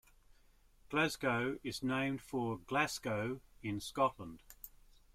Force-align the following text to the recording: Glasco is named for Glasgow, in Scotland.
Glasco 0.89 1.59
is 1.63 1.83
named 1.83 2.23
for 2.23 2.57
Glasgow, 2.57 3.39
in 3.61 3.79
Scotland. 3.79 4.39